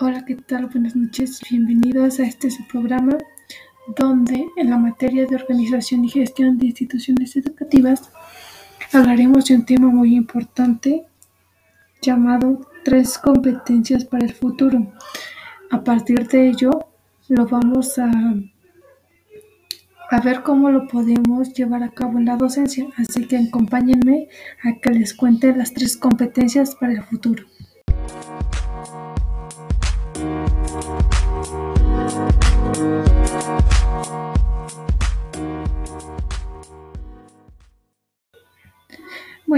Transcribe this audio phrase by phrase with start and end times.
[0.00, 0.66] Hola, ¿qué tal?
[0.66, 1.40] Buenas noches.
[1.50, 3.18] Bienvenidos a este programa
[3.96, 8.08] donde en la materia de organización y gestión de instituciones educativas
[8.92, 11.04] hablaremos de un tema muy importante
[12.00, 14.86] llamado tres competencias para el futuro.
[15.72, 16.70] A partir de ello
[17.28, 18.08] lo vamos a,
[20.10, 22.86] a ver cómo lo podemos llevar a cabo en la docencia.
[22.98, 24.28] Así que acompáñenme
[24.62, 27.42] a que les cuente las tres competencias para el futuro.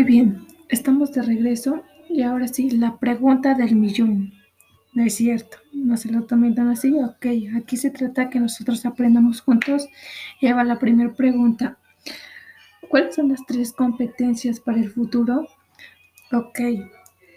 [0.00, 4.32] Muy bien, estamos de regreso y ahora sí, la pregunta del millón.
[4.95, 6.95] No es cierto, no se lo tomen así.
[6.95, 9.91] Ok, aquí se trata que nosotros aprendamos juntos.
[10.41, 11.77] Y va la primera pregunta.
[12.88, 15.46] ¿Cuáles son las tres competencias para el futuro?
[16.32, 16.60] Ok,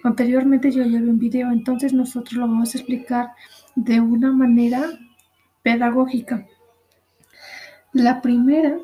[0.06, 3.32] anteriormente yo ya un video, entonces nosotros lo vamos a explicar
[3.76, 4.86] de una manera
[5.64, 6.48] pedagógica.
[7.92, 8.78] La primera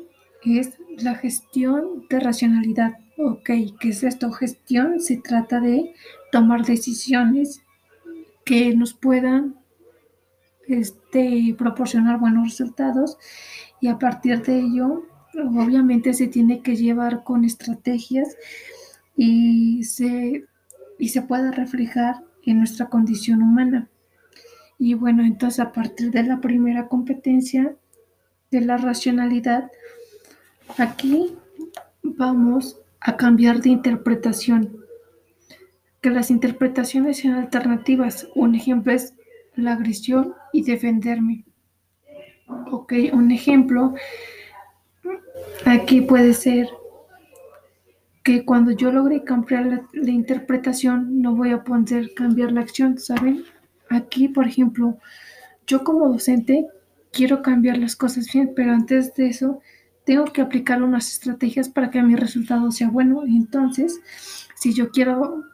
[0.44, 2.98] es la gestión de racionalidad.
[3.22, 4.32] Ok, ¿qué es esto?
[4.32, 5.94] Gestión se trata de
[6.32, 7.60] tomar decisiones
[8.46, 9.56] que nos puedan
[10.66, 13.18] este, proporcionar buenos resultados
[13.78, 15.02] y a partir de ello,
[15.34, 18.38] obviamente se tiene que llevar con estrategias
[19.16, 20.46] y se,
[20.98, 23.90] y se pueda reflejar en nuestra condición humana.
[24.78, 27.76] Y bueno, entonces a partir de la primera competencia
[28.50, 29.70] de la racionalidad,
[30.78, 31.36] aquí
[32.02, 34.84] vamos a cambiar de interpretación.
[36.00, 38.28] Que las interpretaciones sean alternativas.
[38.34, 39.14] Un ejemplo es
[39.54, 41.44] la agresión y defenderme.
[42.70, 43.94] Ok, un ejemplo
[45.64, 46.68] aquí puede ser
[48.22, 52.98] que cuando yo logre cambiar la, la, interpretación, no voy a poder cambiar la acción,
[52.98, 53.44] ¿saben?
[53.88, 54.98] Aquí, por ejemplo,
[55.66, 56.66] yo como docente
[57.12, 59.60] quiero cambiar las cosas bien, pero antes de eso
[60.04, 63.22] tengo que aplicar unas estrategias para que mi resultado sea bueno.
[63.26, 64.00] Entonces,
[64.56, 65.44] si yo quiero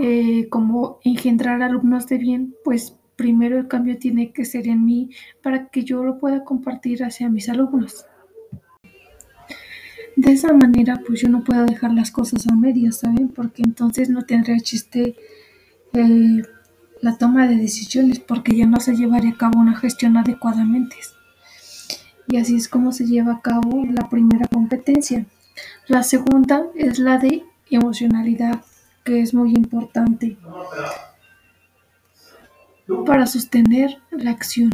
[0.00, 5.10] eh, como engendrar alumnos de bien, pues primero el cambio tiene que ser en mí
[5.42, 8.06] para que yo lo pueda compartir hacia mis alumnos.
[10.14, 13.28] De esa manera, pues yo no puedo dejar las cosas a medias, ¿saben?
[13.28, 15.16] Porque entonces no tendría chiste
[15.92, 16.42] eh,
[17.00, 20.96] la toma de decisiones, porque ya no se llevaría a cabo una gestión adecuadamente.
[22.28, 25.24] Y así es como se lleva a cabo la primera competencia.
[25.86, 28.62] La segunda es la de emocionalidad,
[29.02, 30.36] que es muy importante
[33.06, 34.70] para sostener la acción.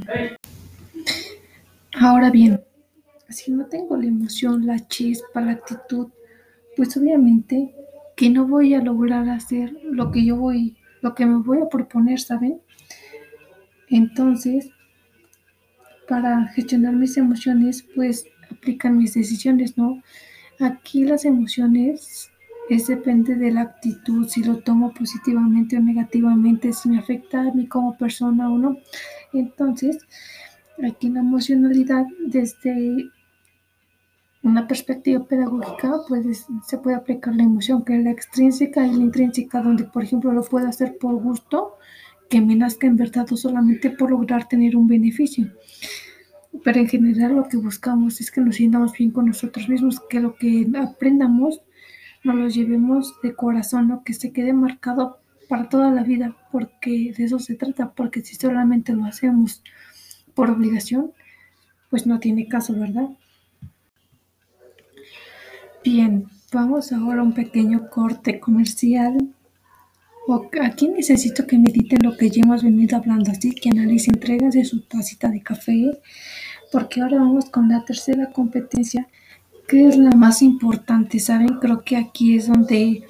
[1.95, 2.61] Ahora bien,
[3.29, 6.09] si no tengo la emoción, la chispa, la actitud,
[6.77, 7.75] pues obviamente
[8.17, 11.69] que no voy a lograr hacer lo que yo voy, lo que me voy a
[11.69, 12.61] proponer, ¿saben?
[13.89, 14.71] Entonces,
[16.09, 20.03] para gestionar mis emociones, pues aplican mis decisiones, ¿no?
[20.61, 22.31] Aquí las emociones
[22.69, 27.53] es depende de la actitud, si lo tomo positivamente o negativamente, si me afecta a
[27.53, 28.79] mí como persona o no.
[29.33, 29.99] Entonces,
[30.83, 33.11] aquí en la emocionalidad, desde
[34.43, 39.03] una perspectiva pedagógica, pues se puede aplicar la emoción, que es la extrínseca y la
[39.03, 41.79] intrínseca, donde por ejemplo lo puedo hacer por gusto,
[42.35, 45.53] que me nazca en verdad o solamente por lograr tener un beneficio.
[46.65, 50.19] Pero en general lo que buscamos es que nos sintamos bien con nosotros mismos, que
[50.19, 51.61] lo que aprendamos
[52.25, 54.03] nos lo llevemos de corazón, ¿no?
[54.03, 58.35] que se quede marcado para toda la vida, porque de eso se trata, porque si
[58.35, 59.63] solamente lo hacemos
[60.35, 61.13] por obligación,
[61.89, 63.11] pues no tiene caso, ¿verdad?
[65.85, 69.19] Bien, vamos ahora a un pequeño corte comercial.
[70.63, 74.19] Aquí necesito que mediten lo que ya hemos venido hablando, así que analicen,
[74.51, 76.01] de su tacita de café,
[76.73, 79.07] porque ahora vamos con la tercera competencia
[79.69, 81.59] que es la más importante, ¿saben?
[81.61, 83.05] Creo que aquí es donde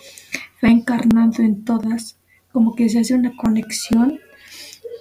[0.63, 2.17] va encarnando en todas,
[2.53, 4.21] como que se hace una conexión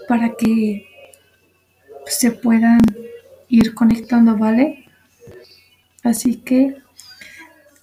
[0.07, 0.85] para que
[2.05, 2.79] se puedan
[3.49, 4.85] ir conectando, ¿vale?
[6.03, 6.75] Así que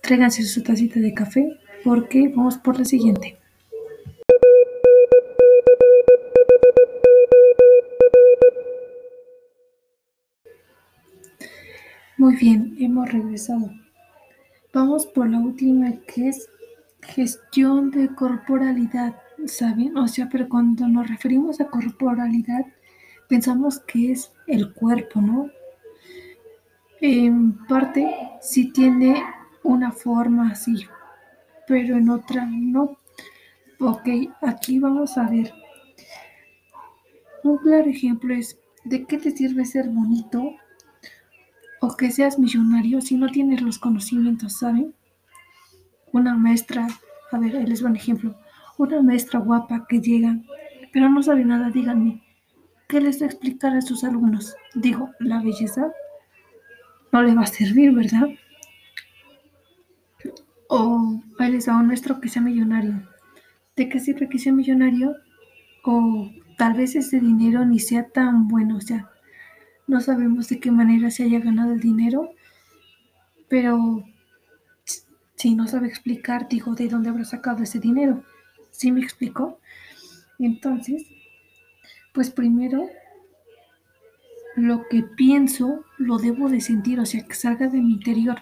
[0.03, 3.40] tráiganse su tacita de café porque vamos por la siguiente.
[12.21, 13.71] Muy bien, hemos regresado.
[14.75, 16.51] Vamos por la última que es
[17.01, 19.97] gestión de corporalidad, ¿saben?
[19.97, 22.67] O sea, pero cuando nos referimos a corporalidad,
[23.27, 25.49] pensamos que es el cuerpo, ¿no?
[27.01, 29.25] En parte sí tiene
[29.63, 30.75] una forma así,
[31.67, 32.99] pero en otra no.
[33.79, 34.09] Ok,
[34.43, 35.55] aquí vamos a ver.
[37.45, 40.53] Un claro ejemplo es, ¿de qué te sirve ser bonito
[41.81, 44.95] o que seas millonario si no tienes los conocimientos, ¿saben?
[46.13, 46.87] Una maestra,
[47.33, 48.37] a ver, les doy un ejemplo,
[48.79, 50.39] una maestra guapa que llega,
[50.93, 52.23] pero no sabe nada, díganme,
[52.89, 54.55] ¿qué les va a explicar a sus alumnos?
[54.75, 55.93] Digo, la belleza
[57.13, 58.29] no le va a servir, ¿verdad?
[60.69, 63.03] O ahí les va un maestro que sea millonario.
[63.77, 65.17] ¿De qué sirve que sea millonario?
[65.85, 69.10] O tal vez ese dinero ni sea tan bueno, o sea,
[69.91, 72.31] no sabemos de qué manera se haya ganado el dinero,
[73.49, 74.05] pero
[75.35, 78.23] si no sabe explicar, digo, ¿de dónde habrá sacado ese dinero?
[78.71, 79.59] ¿Sí me explicó?
[80.39, 81.03] Entonces,
[82.15, 82.89] pues primero,
[84.55, 88.39] lo que pienso lo debo de sentir, o sea, que salga de mi interior.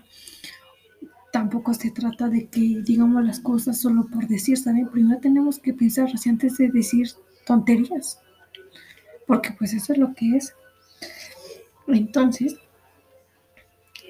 [1.33, 4.89] Tampoco se trata de que digamos las cosas solo por decir, ¿saben?
[4.89, 7.09] Primero tenemos que pensar así antes de decir
[7.47, 8.21] tonterías,
[9.27, 10.55] porque pues eso es lo que es.
[11.89, 12.57] Entonces,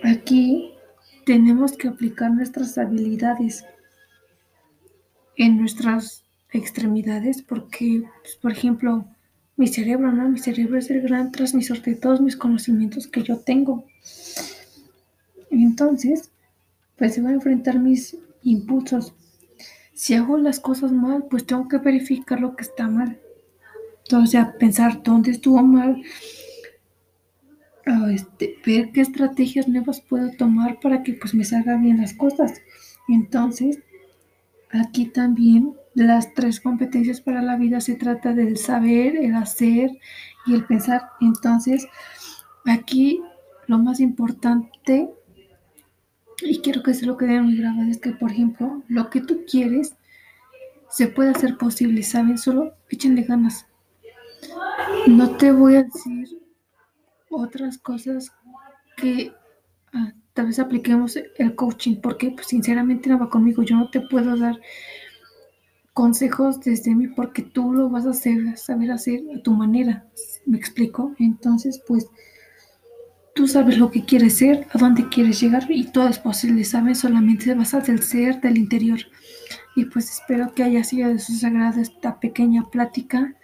[0.03, 0.73] aquí
[1.25, 3.65] tenemos que aplicar nuestras habilidades
[5.37, 9.05] en nuestras extremidades, porque, pues, por ejemplo,
[9.57, 10.29] mi cerebro, ¿no?
[10.29, 13.85] Mi cerebro es el gran transmisor de todos mis conocimientos que yo tengo.
[15.51, 16.31] Entonces,
[16.97, 19.15] pues se va a enfrentar mis impulsos.
[19.95, 23.21] Si hago las cosas mal, pues tengo que verificar lo que está mal.
[24.05, 26.03] Entonces, a pensar dónde estuvo mal,
[28.11, 32.61] este, ver qué estrategias nuevas puedo tomar para que pues me salgan bien las cosas.
[33.09, 33.81] Entonces,
[34.71, 39.91] aquí también las tres competencias para la vida se trata del saber, el hacer
[40.47, 41.03] y el pensar.
[41.21, 41.87] Entonces,
[42.67, 43.23] aquí
[43.67, 45.11] lo más importante,
[46.43, 49.45] y quiero que se lo quede muy grabado, es que, por ejemplo, lo que tú
[49.51, 49.95] quieres
[50.91, 52.39] se puede hacer posible, ¿saben?
[52.39, 53.67] Solo échenle ganas.
[55.07, 56.39] No te voy a decir
[57.31, 58.33] otras cosas
[58.97, 59.33] que
[59.93, 63.63] ah, tal vez apliquemos el coaching, porque pues, sinceramente no va conmigo.
[63.63, 64.61] Yo no te puedo dar
[65.93, 70.07] consejos desde mí porque tú lo vas a hacer, saber hacer a tu manera.
[70.47, 71.13] ¿Me explico?
[71.19, 72.07] Entonces, pues
[73.35, 76.99] tú sabes lo que quieres ser, a dónde quieres llegar y todo es posible, ¿sabes?
[76.99, 78.99] Solamente se basa del ser, del interior.
[79.77, 83.35] Y pues espero que haya sido de su sagrado esta pequeña plática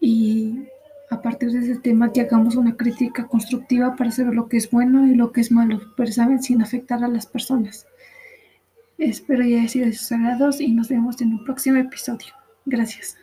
[0.00, 0.64] y
[1.10, 4.70] a partir de ese tema que hagamos una crítica constructiva para saber lo que es
[4.70, 7.86] bueno y lo que es malo, pero saben, sin afectar a las personas.
[8.98, 12.32] Espero ya haya sido de sus agradados y nos vemos en un próximo episodio.
[12.64, 13.16] Gracias.